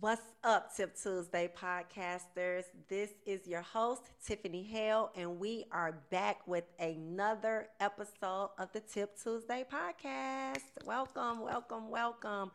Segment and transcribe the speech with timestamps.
[0.00, 2.64] What's up, Tip Tuesday podcasters?
[2.88, 8.80] This is your host, Tiffany Hale, and we are back with another episode of the
[8.80, 10.64] Tip Tuesday podcast.
[10.84, 12.50] Welcome, welcome, welcome.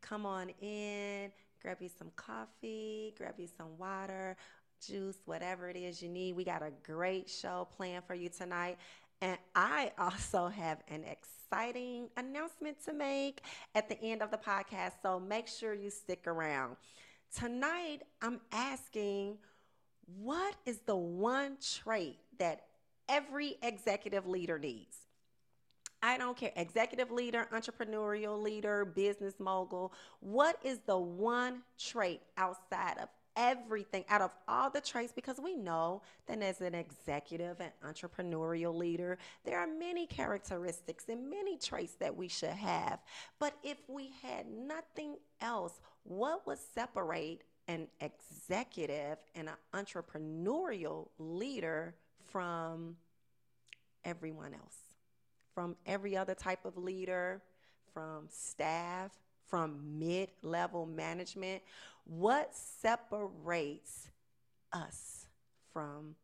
[0.00, 4.36] Come on in, grab you some coffee, grab you some water,
[4.80, 6.34] juice, whatever it is you need.
[6.34, 8.78] We got a great show planned for you tonight.
[9.22, 13.42] And I also have an exciting announcement to make
[13.74, 14.92] at the end of the podcast.
[15.02, 16.76] So make sure you stick around.
[17.34, 19.38] Tonight, I'm asking
[20.22, 22.66] what is the one trait that
[23.08, 24.98] every executive leader needs?
[26.02, 29.92] I don't care, executive leader, entrepreneurial leader, business mogul.
[30.20, 35.54] What is the one trait outside of everything out of all the traits because we
[35.54, 41.94] know that as an executive and entrepreneurial leader, there are many characteristics and many traits
[41.96, 42.98] that we should have.
[43.38, 51.94] But if we had nothing else, what would separate an executive and an entrepreneurial leader
[52.30, 52.96] from
[54.04, 54.78] everyone else?
[55.54, 57.42] From every other type of leader,
[57.92, 59.10] from staff,
[59.48, 61.62] from mid level management.
[62.06, 64.08] What separates
[64.72, 65.26] us
[65.72, 66.14] from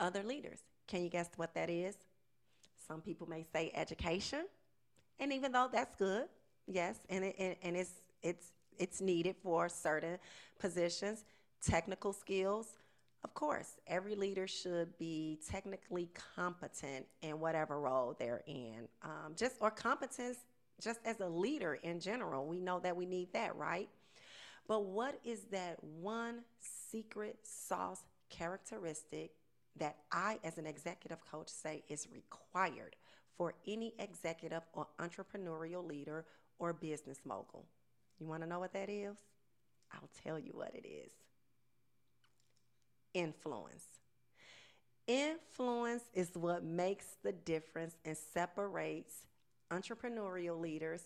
[0.00, 0.60] other leaders?
[0.86, 1.96] Can you guess what that is?
[2.86, 4.46] Some people may say education.
[5.20, 6.24] And even though that's good,
[6.66, 7.90] yes, and, it, and, and it's,
[8.22, 10.18] it's, it's needed for certain
[10.58, 11.24] positions,
[11.62, 12.68] technical skills,
[13.24, 18.88] of course, every leader should be technically competent in whatever role they're in.
[19.02, 20.38] Um, just or competence
[20.80, 22.46] just as a leader in general.
[22.46, 23.88] We know that we need that, right?
[24.68, 26.44] But what is that one
[26.90, 29.32] secret sauce characteristic
[29.76, 32.94] that I, as an executive coach, say is required
[33.36, 36.26] for any executive or entrepreneurial leader
[36.58, 37.64] or business mogul?
[38.20, 39.16] You want to know what that is?
[39.92, 41.12] I'll tell you what it is
[43.14, 43.84] influence.
[45.06, 49.26] Influence is what makes the difference and separates
[49.72, 51.02] entrepreneurial leaders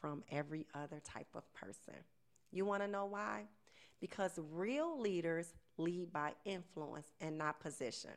[0.00, 1.94] from every other type of person.
[2.52, 3.44] You want to know why?
[4.00, 8.10] Because real leaders lead by influence and not position.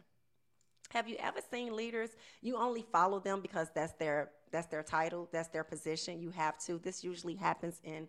[0.89, 5.27] Have you ever seen leaders you only follow them because that's their that's their title,
[5.31, 6.77] that's their position, you have to.
[6.77, 8.07] This usually happens in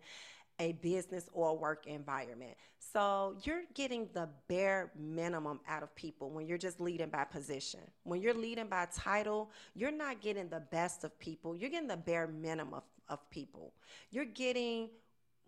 [0.59, 2.55] a business or work environment.
[2.79, 7.81] So you're getting the bare minimum out of people when you're just leading by position.
[8.03, 11.55] When you're leading by title, you're not getting the best of people.
[11.55, 13.73] You're getting the bare minimum of, of people.
[14.09, 14.89] You're getting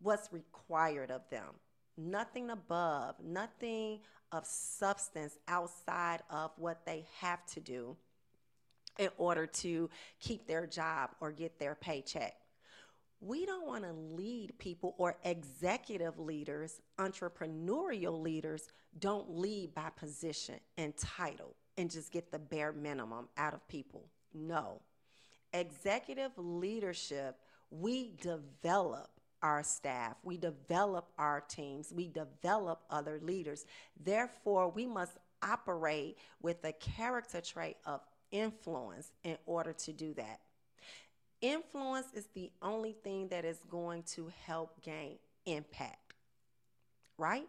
[0.01, 1.55] what's required of them.
[1.97, 3.99] Nothing above, nothing
[4.31, 7.97] of substance outside of what they have to do
[8.97, 9.89] in order to
[10.19, 12.35] keep their job or get their paycheck
[13.21, 20.55] we don't want to lead people or executive leaders, entrepreneurial leaders don't lead by position
[20.77, 24.07] and title and just get the bare minimum out of people.
[24.33, 24.81] No.
[25.53, 27.37] Executive leadership,
[27.71, 29.09] we develop
[29.41, 33.65] our staff, we develop our teams, we develop other leaders.
[34.03, 38.01] Therefore, we must operate with a character trait of
[38.31, 40.39] influence in order to do that.
[41.41, 46.13] Influence is the only thing that is going to help gain impact,
[47.17, 47.47] right?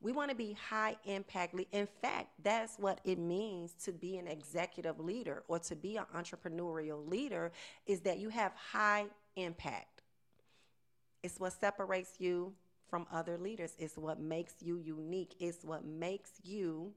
[0.00, 1.54] We want to be high impact.
[1.72, 6.04] In fact, that's what it means to be an executive leader or to be an
[6.14, 7.52] entrepreneurial leader
[7.86, 9.06] is that you have high
[9.36, 9.93] impact.
[11.24, 12.52] It's what separates you
[12.88, 13.72] from other leaders.
[13.78, 15.34] It's what makes you unique.
[15.40, 16.92] It's what makes you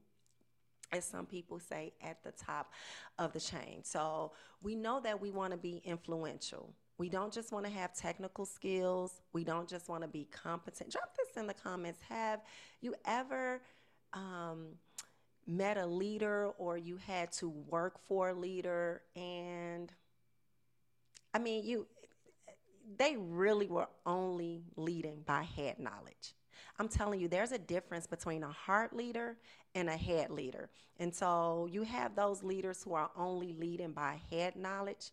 [0.92, 2.72] as some people say, at the top
[3.20, 3.82] of the chain.
[3.84, 6.74] So we know that we want to be influential.
[6.98, 9.22] We don't just want to have technical skills.
[9.34, 10.92] We don't just want to be competent.
[10.92, 12.00] Drop this in the comments.
[12.10, 12.42] Have
[12.82, 13.62] you ever
[14.14, 14.68] um,
[15.46, 19.92] met a leader or you had to work for a leader and
[21.34, 21.86] I mean, you
[22.98, 26.34] they really were only leading by head knowledge.
[26.80, 29.38] I'm telling you, there's a difference between a heart leader
[29.74, 30.70] and a head leader.
[31.00, 35.12] And so you have those leaders who are only leading by head knowledge.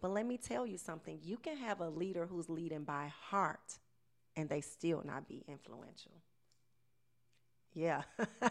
[0.00, 3.78] But let me tell you something you can have a leader who's leading by heart
[4.36, 6.12] and they still not be influential.
[7.72, 8.02] Yeah,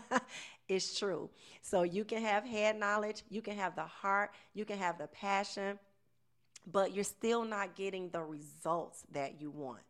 [0.67, 1.29] it's true.
[1.61, 5.07] So you can have head knowledge, you can have the heart, you can have the
[5.07, 5.79] passion,
[6.71, 9.81] but you're still not getting the results that you want.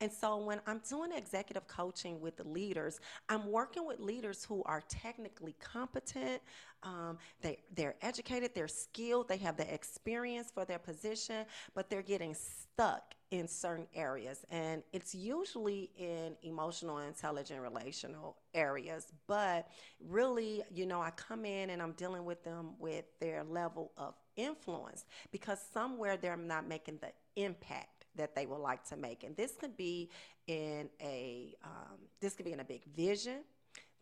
[0.00, 4.62] And so when I'm doing executive coaching with the leaders, I'm working with leaders who
[4.64, 6.42] are technically competent,
[6.82, 12.02] um, they, they're educated, they're skilled, they have the experience for their position, but they're
[12.02, 19.66] getting stuck in certain areas and it's usually in emotional intelligent relational areas but
[20.08, 24.14] really you know i come in and i'm dealing with them with their level of
[24.36, 27.10] influence because somewhere they're not making the
[27.40, 30.08] impact that they would like to make and this could be
[30.46, 33.40] in a um, this could be in a big vision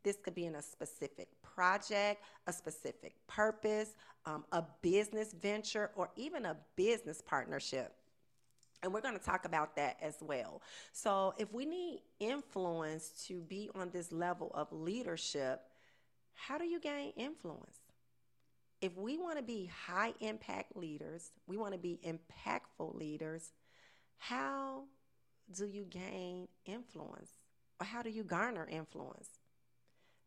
[0.03, 3.95] this could be in a specific project, a specific purpose,
[4.27, 7.95] um, a business venture, or even a business partnership.
[8.83, 10.61] And we're going to talk about that as well.
[10.93, 15.63] So, if we need influence to be on this level of leadership,
[16.35, 17.79] how do you gain influence?
[18.83, 23.53] If we want to be high impact leaders, we want to be impactful leaders,
[24.19, 24.83] how
[25.57, 27.31] do you gain influence?
[27.81, 29.29] Or how do you garner influence?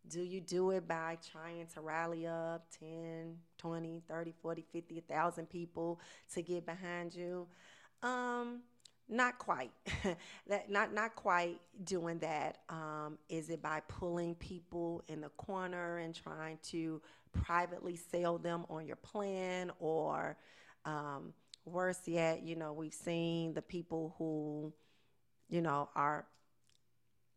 [0.08, 5.50] Do you do it by trying to rally up 10, 20, 30, 40, 50, 1,000
[5.50, 6.00] people
[6.34, 7.48] to get behind you?
[8.04, 8.62] Um,
[9.08, 9.72] not quite.
[10.48, 12.60] that not not quite doing that.
[12.70, 18.66] Um, is it by pulling people in the corner and trying to privately sell them
[18.70, 20.38] on your plan, or
[20.86, 21.34] um,
[21.66, 24.72] worse yet, you know, we've seen the people who,
[25.50, 26.26] you know, are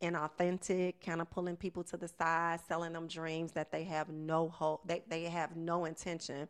[0.03, 4.49] inauthentic, kind of pulling people to the side, selling them dreams that they have no
[4.49, 6.49] hope, they, they have no intention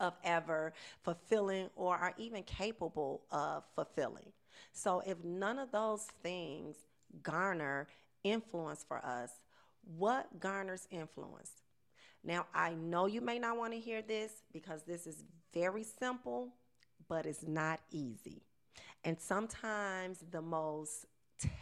[0.00, 4.32] of ever fulfilling or are even capable of fulfilling.
[4.72, 6.76] So if none of those things
[7.22, 7.88] garner
[8.22, 9.30] influence for us,
[9.96, 11.50] what garners influence?
[12.24, 16.54] Now, I know you may not want to hear this because this is very simple,
[17.08, 18.42] but it's not easy.
[19.04, 21.04] And sometimes the most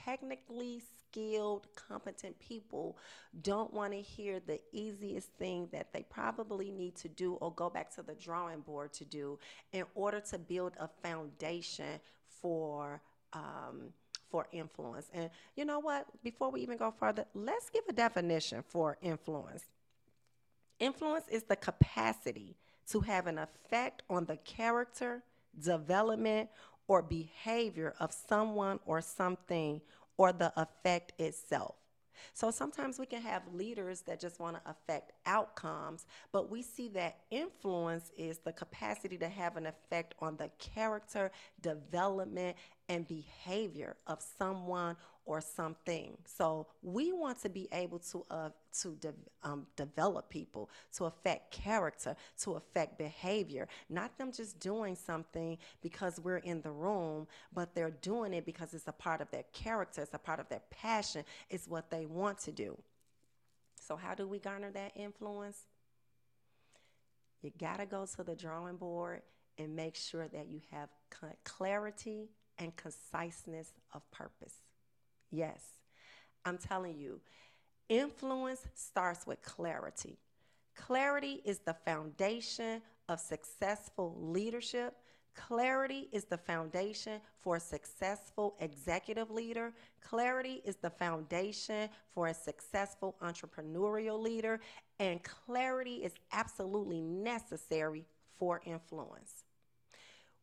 [0.04, 0.82] technically
[1.12, 2.96] skilled, competent people
[3.42, 7.68] don't want to hear the easiest thing that they probably need to do or go
[7.70, 9.38] back to the drawing board to do
[9.72, 12.00] in order to build a foundation
[12.40, 13.00] for.
[13.32, 13.92] Um,
[14.30, 15.10] for influence.
[15.12, 16.06] And you know what?
[16.24, 19.64] Before we even go further, let's give a definition for influence.
[20.78, 22.56] Influence is the capacity
[22.90, 25.22] to have an effect on the character,
[25.60, 26.48] development,
[26.88, 29.80] or behavior of someone or something
[30.16, 31.76] or the effect itself.
[32.34, 36.88] So sometimes we can have leaders that just want to affect outcomes, but we see
[36.90, 41.30] that influence is the capacity to have an effect on the character,
[41.60, 42.56] development,
[42.88, 46.16] and behavior of someone or something.
[46.24, 51.52] So we want to be able to uh, to de- um, develop people, to affect
[51.52, 53.68] character, to affect behavior.
[53.88, 58.74] Not them just doing something because we're in the room, but they're doing it because
[58.74, 62.06] it's a part of their character, it's a part of their passion, it's what they
[62.06, 62.76] want to do.
[63.80, 65.58] So how do we garner that influence?
[67.42, 69.22] You got to go to the drawing board
[69.58, 70.88] and make sure that you have
[71.44, 74.54] clarity and conciseness of purpose.
[75.32, 75.62] Yes,
[76.44, 77.20] I'm telling you,
[77.88, 80.18] influence starts with clarity.
[80.76, 84.94] Clarity is the foundation of successful leadership.
[85.34, 89.72] Clarity is the foundation for a successful executive leader.
[90.02, 94.60] Clarity is the foundation for a successful entrepreneurial leader.
[94.98, 98.04] And clarity is absolutely necessary
[98.38, 99.44] for influence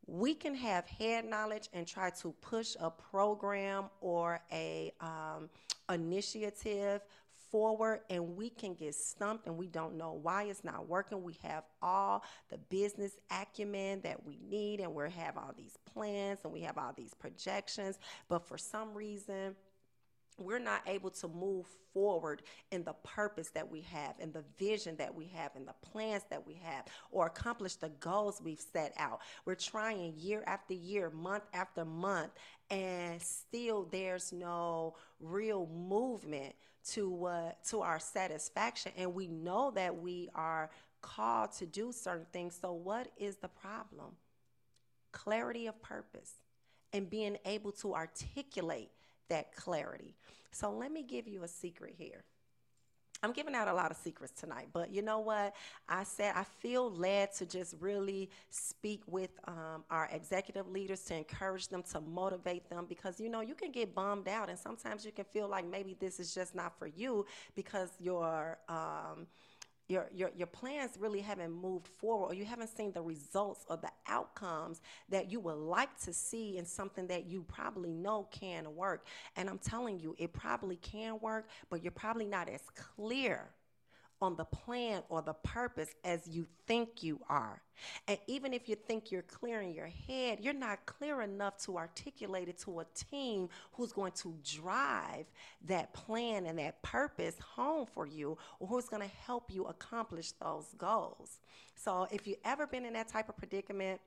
[0.09, 5.49] we can have head knowledge and try to push a program or a um,
[5.91, 7.01] initiative
[7.51, 11.23] forward and we can get stumped and we don't know why it's not working.
[11.23, 16.39] We have all the business acumen that we need and we have all these plans
[16.43, 19.55] and we have all these projections, but for some reason,
[20.39, 24.95] we're not able to move forward in the purpose that we have, in the vision
[24.97, 28.93] that we have, in the plans that we have, or accomplish the goals we've set
[28.97, 29.21] out.
[29.45, 32.31] We're trying year after year, month after month,
[32.69, 36.55] and still there's no real movement
[36.91, 38.91] to uh, to our satisfaction.
[38.97, 40.69] And we know that we are
[41.01, 42.57] called to do certain things.
[42.61, 44.15] So, what is the problem?
[45.11, 46.33] Clarity of purpose
[46.93, 48.89] and being able to articulate
[49.29, 50.15] that clarity.
[50.51, 52.23] So let me give you a secret here.
[53.21, 55.53] I'm giving out a lot of secrets tonight, but you know what?
[55.89, 61.17] I said I feel led to just really speak with um, our executive leaders to
[61.17, 65.05] encourage them, to motivate them, because you know, you can get bummed out, and sometimes
[65.05, 69.27] you can feel like maybe this is just not for you because your um,
[69.89, 73.77] your, your, your plans really haven't moved forward or you haven't seen the results or
[73.77, 78.75] the outcomes that you would like to see in something that you probably know can
[78.75, 79.07] work.
[79.35, 83.49] And I'm telling you, it probably can work, but you're probably not as clear
[84.21, 87.61] on the plan or the purpose as you think you are.
[88.07, 91.77] And even if you think you're clear in your head, you're not clear enough to
[91.77, 95.25] articulate it to a team who's going to drive
[95.65, 100.31] that plan and that purpose home for you or who's going to help you accomplish
[100.33, 101.39] those goals.
[101.75, 104.01] So if you've ever been in that type of predicament,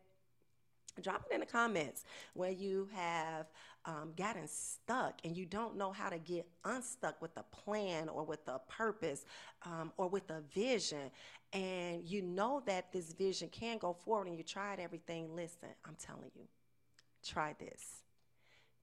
[1.01, 3.47] drop it in the comments where you have
[3.85, 8.25] um, gotten stuck and you don't know how to get unstuck with a plan or
[8.25, 9.25] with a purpose
[9.65, 11.11] um, or with a vision.
[11.53, 15.35] And you know that this vision can go forward and you tried everything.
[15.35, 16.45] Listen i'm telling you
[17.25, 18.03] try this.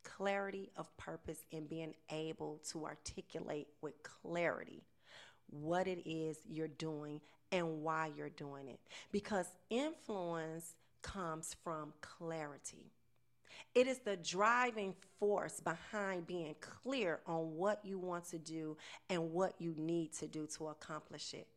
[0.03, 4.83] Clarity of purpose and being able to articulate with clarity
[5.49, 7.19] what it is you're doing
[7.51, 8.79] and why you're doing it.
[9.11, 12.91] Because influence comes from clarity.
[13.75, 18.77] It is the driving force behind being clear on what you want to do
[19.09, 21.47] and what you need to do to accomplish it.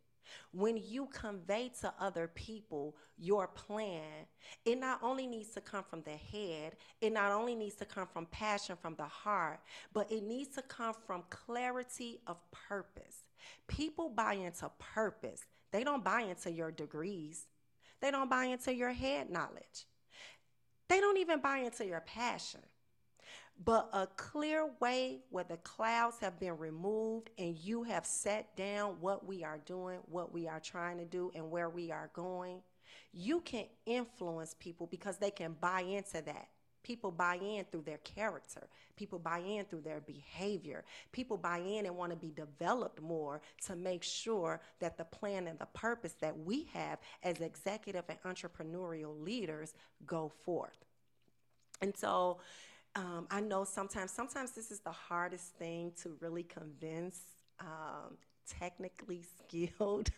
[0.53, 4.27] When you convey to other people your plan,
[4.65, 8.07] it not only needs to come from the head, it not only needs to come
[8.07, 9.61] from passion from the heart,
[9.93, 13.25] but it needs to come from clarity of purpose.
[13.69, 17.47] People buy into purpose, they don't buy into your degrees.
[18.03, 19.87] They don't buy into your head knowledge.
[20.89, 22.61] They don't even buy into your passion.
[23.65, 28.97] But a clear way where the clouds have been removed and you have set down
[29.01, 32.61] what we are doing, what we are trying to do, and where we are going,
[33.13, 36.49] you can influence people because they can buy into that.
[36.83, 38.69] People buy in through their character.
[38.97, 40.85] People buy in through their behavior.
[41.13, 45.47] People buy in and want to be developed more to make sure that the plan
[45.47, 49.75] and the purpose that we have as executive and entrepreneurial leaders
[50.07, 50.85] go forth.
[51.81, 52.39] And so
[52.95, 57.19] um, I know sometimes, sometimes this is the hardest thing to really convince
[57.61, 58.17] um,
[58.59, 60.11] technically skilled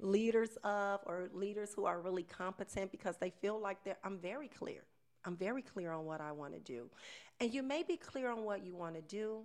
[0.00, 4.48] leaders of or leaders who are really competent because they feel like they're, I'm very
[4.48, 4.82] clear.
[5.24, 6.90] I'm very clear on what I want to do.
[7.40, 9.42] And you may be clear on what you want to do,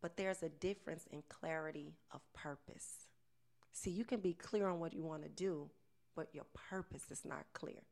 [0.00, 3.06] but there's a difference in clarity of purpose.
[3.72, 5.68] See, you can be clear on what you want to do,
[6.14, 7.82] but your purpose is not clear.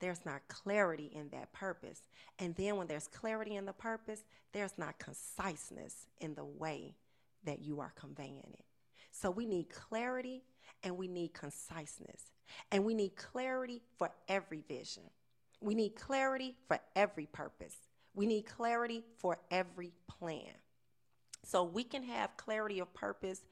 [0.00, 2.02] There's not clarity in that purpose.
[2.38, 6.96] And then when there's clarity in the purpose, there's not conciseness in the way
[7.44, 8.64] that you are conveying it.
[9.12, 10.42] So we need clarity
[10.82, 12.32] and we need conciseness.
[12.72, 15.04] And we need clarity for every vision.
[15.62, 17.76] We need clarity for every purpose.
[18.14, 20.52] We need clarity for every plan.
[21.44, 23.42] So we can have clarity of purpose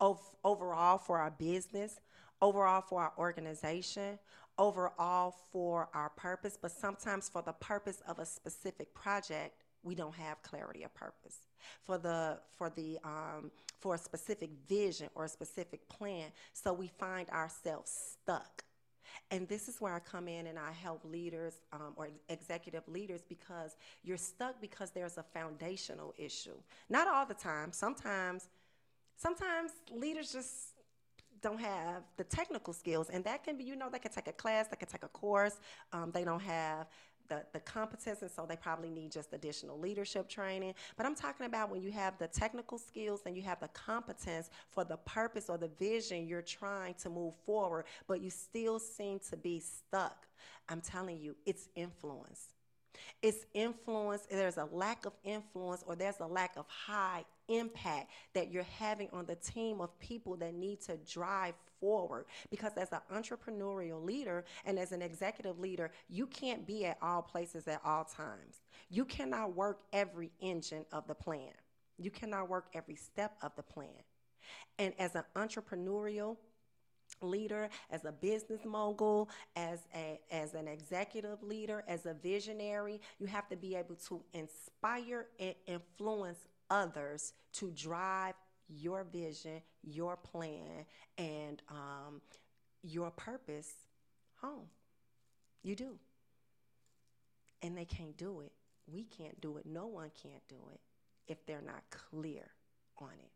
[0.00, 2.00] of overall for our business,
[2.40, 4.18] overall for our organization,
[4.58, 10.14] overall for our purpose, but sometimes for the purpose of a specific project, we don't
[10.14, 11.38] have clarity of purpose.
[11.82, 13.50] For the for the um,
[13.80, 18.64] for a specific vision or a specific plan, so we find ourselves stuck
[19.30, 23.22] and this is where I come in and I help leaders um, or executive leaders
[23.28, 26.56] because you're stuck because there's a foundational issue.
[26.88, 27.72] Not all the time.
[27.72, 28.48] Sometimes,
[29.16, 30.74] sometimes leaders just
[31.40, 34.32] don't have the technical skills, and that can be, you know, they can take a
[34.32, 35.58] class, they can take a course.
[35.92, 36.86] Um, they don't have
[37.30, 40.74] the, the competence, and so they probably need just additional leadership training.
[40.98, 44.50] But I'm talking about when you have the technical skills and you have the competence
[44.68, 49.18] for the purpose or the vision you're trying to move forward, but you still seem
[49.30, 50.26] to be stuck.
[50.68, 52.48] I'm telling you, it's influence.
[53.22, 58.50] It's influence, there's a lack of influence or there's a lack of high impact that
[58.50, 62.26] you're having on the team of people that need to drive forward.
[62.50, 67.22] Because as an entrepreneurial leader and as an executive leader, you can't be at all
[67.22, 68.60] places at all times.
[68.88, 71.52] You cannot work every engine of the plan,
[71.98, 73.88] you cannot work every step of the plan.
[74.78, 76.36] And as an entrepreneurial
[77.22, 83.26] leader, as a business mogul, as a as an executive leader, as a visionary, you
[83.26, 86.38] have to be able to inspire and influence
[86.70, 88.34] others to drive
[88.68, 90.86] your vision, your plan,
[91.18, 92.20] and um,
[92.82, 93.72] your purpose
[94.40, 94.66] home.
[95.62, 95.98] You do.
[97.62, 98.52] And they can't do it.
[98.86, 99.66] We can't do it.
[99.66, 100.80] No one can't do it
[101.28, 102.48] if they're not clear
[102.98, 103.30] on it.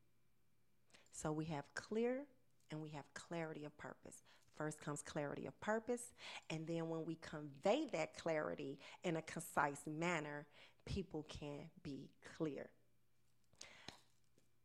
[1.12, 2.22] So we have clear
[2.70, 4.16] and we have clarity of purpose.
[4.56, 6.12] First comes clarity of purpose,
[6.48, 10.46] and then when we convey that clarity in a concise manner,
[10.86, 12.68] people can be clear.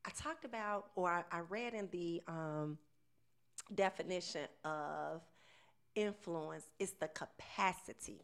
[0.06, 2.77] I talked about, or I, I read in the um,
[3.75, 5.22] definition of
[5.96, 8.22] influence, it's the capacity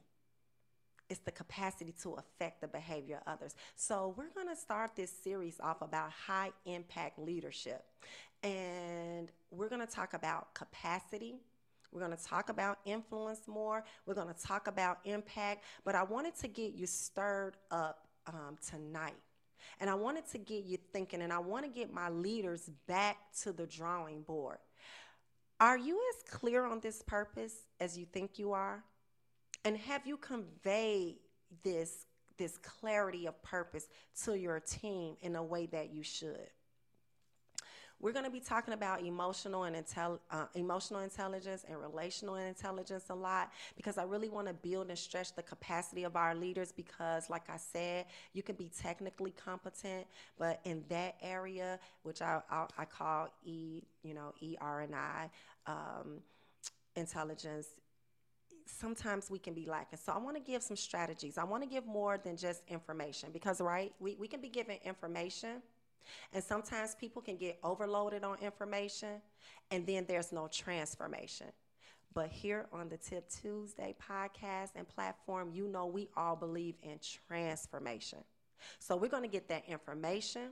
[1.10, 3.56] it's the capacity to affect the behavior of others.
[3.76, 7.84] So, we're going to start this series off about high impact leadership.
[8.44, 11.36] And we're going to talk about capacity.
[11.92, 13.84] We're going to talk about influence more.
[14.06, 15.64] We're going to talk about impact.
[15.84, 19.16] But I wanted to get you stirred up um, tonight.
[19.80, 23.18] And I wanted to get you thinking, and I want to get my leaders back
[23.42, 24.58] to the drawing board.
[25.60, 28.84] Are you as clear on this purpose as you think you are?
[29.64, 31.16] And have you conveyed
[31.64, 32.06] this,
[32.38, 33.88] this clarity of purpose
[34.24, 36.50] to your team in a way that you should?
[38.06, 43.06] We're going to be talking about emotional and intel- uh, emotional intelligence and relational intelligence
[43.10, 46.72] a lot because I really want to build and stretch the capacity of our leaders
[46.72, 50.06] because, like I said, you can be technically competent,
[50.38, 54.94] but in that area, which I, I, I call E, you know, E R and
[54.94, 55.32] I,
[55.66, 56.20] um,
[56.96, 57.70] intelligence,
[58.68, 59.98] sometimes we can be lacking.
[59.98, 61.40] So I want to give some strategies.
[61.40, 64.78] I want to give more than just information because, right, we, we can be given
[64.86, 65.64] information.
[66.34, 69.22] And sometimes people can get overloaded on information
[69.72, 71.48] and then there's no transformation.
[72.14, 77.00] But here on the Tip Tuesday podcast and platform, you know we all believe in
[77.28, 78.20] transformation.
[78.80, 80.52] So we're going to get that information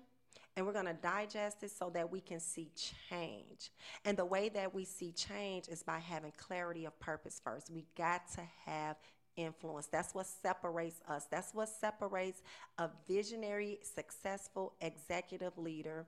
[0.55, 2.69] and we're going to digest it so that we can see
[3.10, 3.72] change.
[4.05, 7.69] And the way that we see change is by having clarity of purpose first.
[7.72, 8.98] We got to have
[9.35, 9.87] influence.
[9.87, 11.25] That's what separates us.
[11.29, 12.41] That's what separates
[12.77, 16.05] a visionary, successful executive leader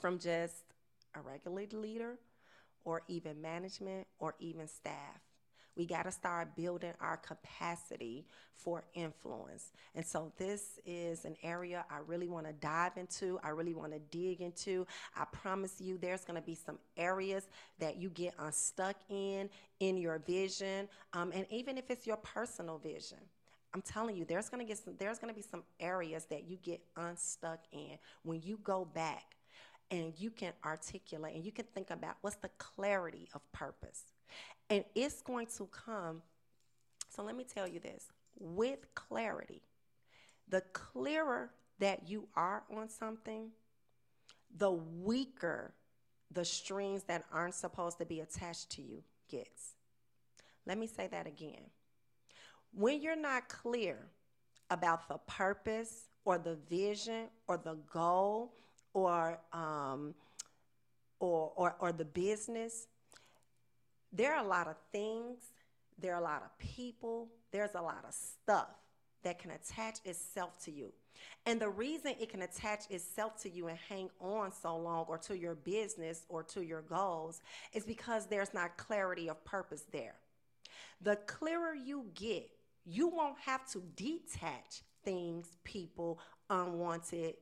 [0.00, 0.64] from just
[1.14, 2.18] a regular leader
[2.84, 5.20] or even management or even staff.
[5.76, 9.72] We got to start building our capacity for influence.
[9.94, 13.38] And so, this is an area I really want to dive into.
[13.42, 14.86] I really want to dig into.
[15.16, 17.48] I promise you, there's going to be some areas
[17.78, 19.48] that you get unstuck in,
[19.80, 20.88] in your vision.
[21.12, 23.18] Um, and even if it's your personal vision.
[23.72, 26.80] I'm telling you, there's gonna get some, there's gonna be some areas that you get
[26.96, 29.36] unstuck in when you go back
[29.90, 34.04] and you can articulate and you can think about what's the clarity of purpose.
[34.68, 36.22] And it's going to come.
[37.08, 38.06] So let me tell you this
[38.38, 39.62] with clarity,
[40.48, 43.50] the clearer that you are on something,
[44.56, 45.74] the weaker
[46.32, 49.74] the strings that aren't supposed to be attached to you gets.
[50.66, 51.70] Let me say that again.
[52.72, 53.98] When you're not clear
[54.70, 58.52] about the purpose or the vision or the goal
[58.94, 60.14] or um,
[61.18, 62.86] or, or, or the business,
[64.12, 65.38] there are a lot of things,
[65.98, 68.68] there are a lot of people, there's a lot of stuff
[69.22, 70.92] that can attach itself to you.
[71.44, 75.18] And the reason it can attach itself to you and hang on so long or
[75.18, 77.42] to your business or to your goals
[77.74, 80.14] is because there's not clarity of purpose there.
[81.02, 82.48] The clearer you get,
[82.86, 86.18] you won't have to detach things, people,
[86.48, 87.34] unwanted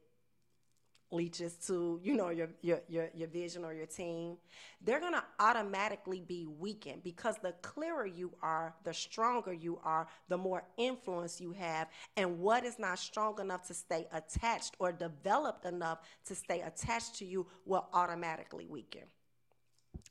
[1.11, 4.37] leeches to you know your, your your your vision or your team
[4.83, 10.07] they're going to automatically be weakened because the clearer you are the stronger you are
[10.29, 11.89] the more influence you have.
[12.17, 17.17] And what is not strong enough to stay attached or developed enough to stay attached
[17.17, 19.03] to you will automatically weaken.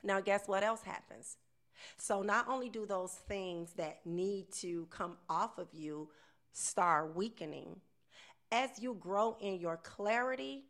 [0.04, 1.38] Now guess what else happens?
[1.98, 6.10] So not only do those things that need to come off of you
[6.52, 7.80] start weakening
[8.52, 10.64] as you grow in your clarity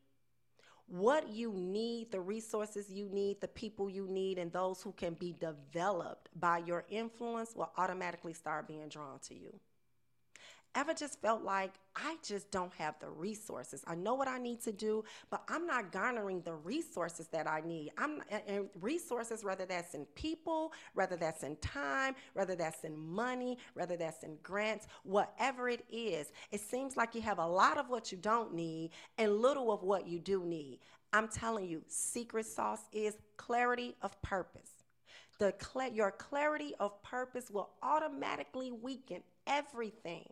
[0.87, 5.13] what you need, the resources you need, the people you need, and those who can
[5.13, 9.59] be developed by your influence will automatically start being drawn to you
[10.77, 13.83] ever just felt like I just don't have the resources?
[13.87, 17.61] I know what I need to do, but I'm not garnering the resources that I
[17.65, 17.91] need.
[17.97, 23.57] I'm and resources, whether that's in people, whether that's in time, whether that's in money,
[23.73, 26.31] whether that's in grants, whatever it is.
[26.51, 29.81] It seems like you have a lot of what you don't need and little of
[29.81, 30.79] what you do need.
[31.11, 34.69] I'm telling you, secret sauce is clarity of purpose.
[35.39, 40.27] The cl- your clarity of purpose will automatically weaken everything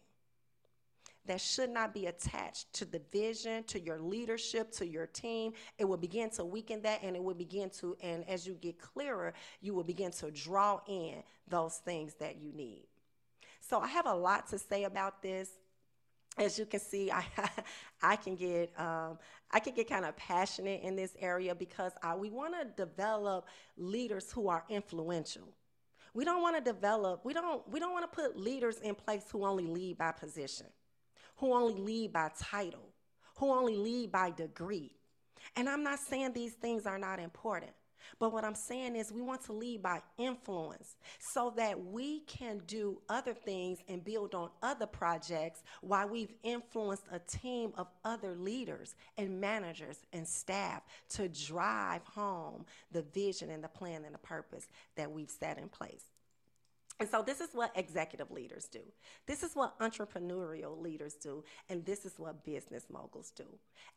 [1.28, 5.54] that should not be attached to the vision, to your leadership, to your team.
[5.78, 8.80] It will begin to weaken that and it will begin to, and as you get
[8.80, 12.84] clearer, you will begin to draw in those things that you need.
[13.60, 15.50] So I have a lot to say about this.
[16.38, 17.24] As you can see, I
[18.02, 19.18] I can get um,
[19.52, 23.48] I can get kind of passionate in this area because I, we want to develop
[23.78, 25.48] leaders who are influential.
[26.14, 27.24] We don't want to develop.
[27.24, 30.68] We don't we don't want to put leaders in place who only lead by position
[31.38, 32.90] who only lead by title,
[33.38, 34.92] who only lead by degree.
[35.56, 37.72] And I'm not saying these things are not important,
[38.20, 42.62] But what I'm saying is, we want to lead by influence so that we can
[42.68, 48.36] do other things and build on other projects while we've influenced a team of other
[48.36, 54.20] leaders and managers and staff to drive home the vision and the plan and the
[54.20, 56.06] purpose that we've set in place.
[57.00, 58.80] And so, this is what executive leaders do.
[59.26, 61.44] This is what entrepreneurial leaders do.
[61.70, 63.44] And this is what business moguls do.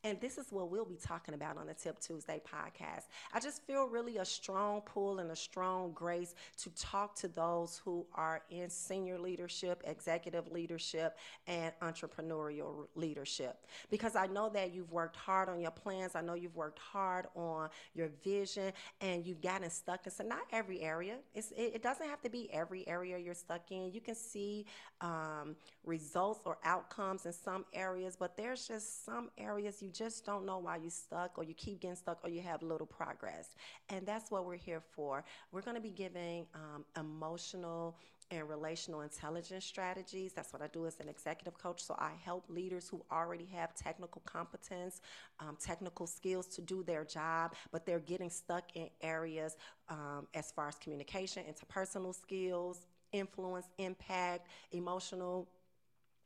[0.02, 3.04] And this is what we'll be talking about on the Tip Tuesday podcast.
[3.32, 7.80] I just feel really a strong pull and a strong grace to talk to those
[7.84, 13.64] who are in senior leadership, executive leadership, and entrepreneurial leadership.
[13.90, 16.16] Because I know that you've worked hard on your plans.
[16.16, 20.40] I know you've worked hard on your vision and you've gotten stuck in so not
[20.50, 21.18] every area.
[21.32, 23.92] It's, it, it doesn't have to be every area you're stuck in.
[23.92, 24.66] You can see
[25.01, 30.44] um, results or outcomes in some areas, but there's just some areas you just don't
[30.44, 33.55] know why you're stuck or you keep getting stuck or you have little progress.
[33.90, 35.24] And that's what we're here for.
[35.53, 37.96] We're going to be giving um, emotional
[38.30, 40.32] and relational intelligence strategies.
[40.32, 41.82] That's what I do as an executive coach.
[41.82, 45.00] So I help leaders who already have technical competence,
[45.40, 49.56] um, technical skills to do their job, but they're getting stuck in areas
[49.88, 55.48] um, as far as communication, interpersonal skills, influence, impact, emotional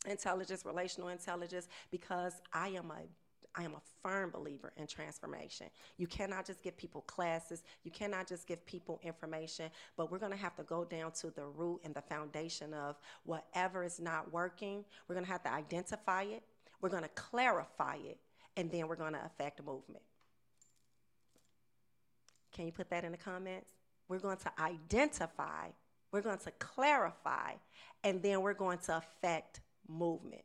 [0.09, 3.03] intelligence, relational intelligence, because I am a
[3.55, 5.67] I am a firm believer in transformation.
[5.99, 10.33] You cannot just give people classes, you cannot just give people information, but we're going
[10.33, 14.33] to have to go down to the root and the foundation of whatever is not
[14.33, 14.85] working.
[15.07, 16.43] We're going to have to identify it,
[16.81, 18.19] we're going to clarify it,
[18.57, 20.03] and then we're going to affect movement.
[22.53, 23.73] Can you put that in the comments?
[24.09, 25.69] We're going to identify,
[26.11, 27.53] we're going to clarify,
[28.05, 30.43] and then we're going to affect movement.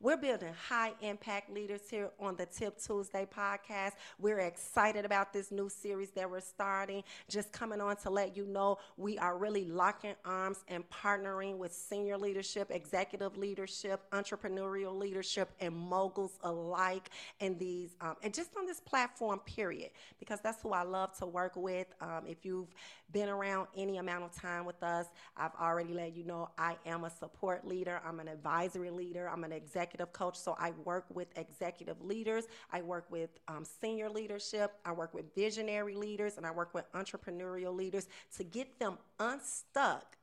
[0.00, 3.92] We're building high impact leaders here on the Tip Tuesday podcast.
[4.18, 7.02] We're excited about this new series that we're starting.
[7.28, 11.72] Just coming on to let you know we are really locking arms and partnering with
[11.72, 18.66] senior leadership, executive leadership, entrepreneurial leadership, and moguls alike in these, um, and just on
[18.66, 21.86] this platform, period, because that's who I love to work with.
[22.00, 22.68] Um, if you've
[23.14, 27.04] been around any amount of time with us, I've already let you know I am
[27.04, 30.36] a support leader, I'm an advisory leader, I'm an executive coach.
[30.36, 35.34] So I work with executive leaders, I work with um, senior leadership, I work with
[35.34, 40.16] visionary leaders, and I work with entrepreneurial leaders to get them unstuck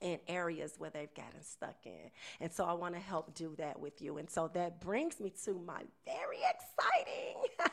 [0.00, 2.10] in areas where they've gotten stuck in.
[2.40, 4.18] And so I want to help do that with you.
[4.18, 7.70] And so that brings me to my very exciting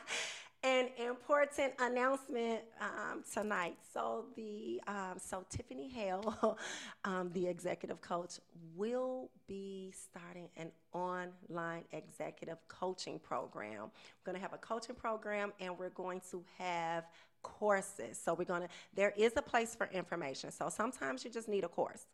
[0.64, 3.76] an important announcement um, tonight.
[3.92, 6.56] So the um, so Tiffany Hale,
[7.04, 8.38] um, the executive coach,
[8.76, 13.90] will be starting an online executive coaching program.
[13.90, 17.04] We're going to have a coaching program, and we're going to have
[17.42, 18.20] courses.
[18.22, 18.68] So we're going to.
[18.94, 20.52] There is a place for information.
[20.52, 22.06] So sometimes you just need a course.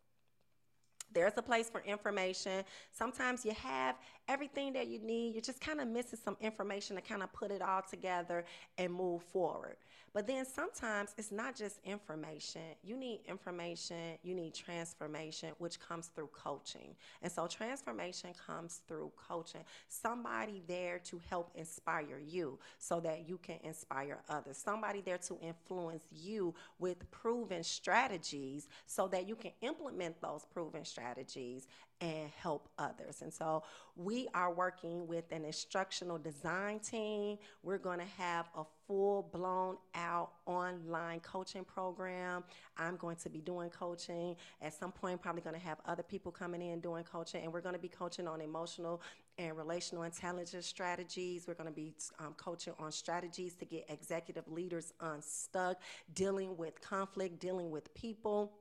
[1.12, 2.64] There's a place for information.
[2.92, 3.96] Sometimes you have
[4.28, 5.34] everything that you need.
[5.34, 8.44] You're just kind of missing some information to kind of put it all together
[8.76, 9.76] and move forward.
[10.12, 12.62] But then sometimes it's not just information.
[12.82, 16.94] You need information, you need transformation, which comes through coaching.
[17.22, 19.62] And so transformation comes through coaching.
[19.88, 24.56] Somebody there to help inspire you so that you can inspire others.
[24.56, 30.84] Somebody there to influence you with proven strategies so that you can implement those proven
[30.84, 31.66] strategies
[32.00, 33.22] and help others.
[33.22, 33.64] And so
[33.96, 37.38] we are working with an instructional design team.
[37.62, 42.44] We're going to have a full blown out online coaching program.
[42.76, 44.36] I'm going to be doing coaching.
[44.62, 47.60] At some point, probably going to have other people coming in doing coaching, and we're
[47.60, 49.02] going to be coaching on emotional
[49.36, 51.46] and relational intelligence strategies.
[51.46, 55.80] We're going to be um, coaching on strategies to get executive leaders unstuck,
[56.14, 58.52] dealing with conflict, dealing with people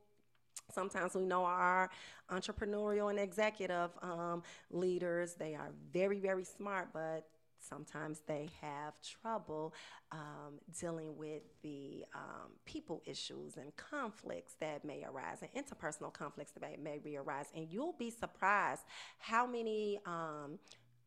[0.73, 1.89] Sometimes we know our
[2.29, 7.27] entrepreneurial and executive um, leaders, they are very, very smart, but
[7.59, 9.73] sometimes they have trouble
[10.11, 16.51] um, dealing with the um, people issues and conflicts that may arise and interpersonal conflicts
[16.51, 17.47] that may, may be arise.
[17.55, 18.83] And you'll be surprised
[19.19, 20.59] how many um,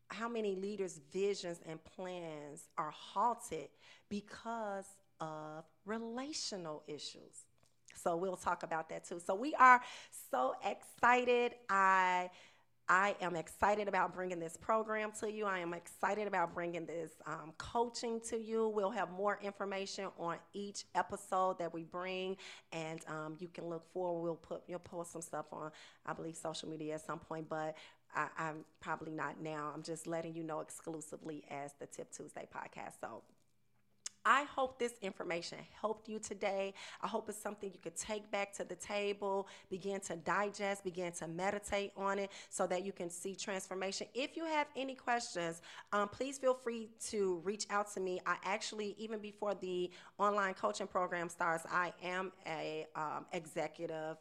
[0.09, 3.69] how many leaders' visions and plans are halted
[4.09, 4.85] because
[5.21, 7.45] of relational issues.
[8.03, 9.19] So we'll talk about that too.
[9.19, 9.81] So we are
[10.29, 11.53] so excited.
[11.69, 12.29] I
[12.89, 15.45] I am excited about bringing this program to you.
[15.45, 18.67] I am excited about bringing this um, coaching to you.
[18.67, 22.35] We'll have more information on each episode that we bring,
[22.73, 24.23] and um, you can look forward.
[24.23, 25.71] We'll put you'll post some stuff on,
[26.05, 27.77] I believe, social media at some point, but
[28.13, 29.71] I, I'm probably not now.
[29.73, 32.99] I'm just letting you know exclusively as the Tip Tuesday podcast.
[32.99, 33.23] So
[34.25, 36.73] I hope this information helped you today.
[37.01, 41.11] I hope it's something you could take back to the table, begin to digest, begin
[41.13, 44.07] to meditate on it so that you can see transformation.
[44.13, 48.19] If you have any questions, um, please feel free to reach out to me.
[48.25, 54.17] I actually, even before the online coaching program starts, I am a um, executive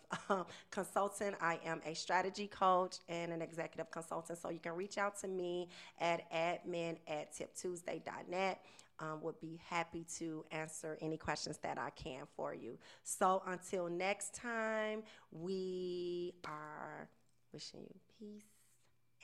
[0.70, 1.36] consultant.
[1.40, 4.38] I am a strategy coach and an executive consultant.
[4.38, 5.68] So you can reach out to me
[6.00, 8.60] at admin at tiptuesday.net
[9.00, 12.78] um, would be happy to answer any questions that I can for you.
[13.02, 17.08] So until next time, we are
[17.52, 18.44] wishing you peace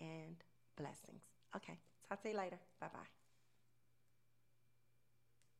[0.01, 0.37] and
[0.77, 1.23] blessings.
[1.55, 2.59] Okay, talk to you later.
[2.81, 3.16] Bye bye.